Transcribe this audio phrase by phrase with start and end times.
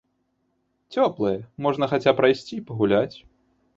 [0.95, 1.35] Цёплая,
[1.67, 3.17] можна хаця прайсці, пагуляць.